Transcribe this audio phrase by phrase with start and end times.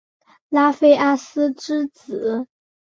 [0.49, 2.47] 拉菲阿斯之子。